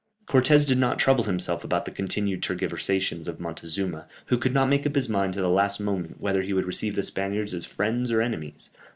[0.25, 4.87] Cortès did not trouble himself about the continued tergiversations of Montezuma, who could not make
[4.87, 8.11] up his mind to the last moment whether he would receive the Spaniards as friends
[8.11, 8.71] or enemies.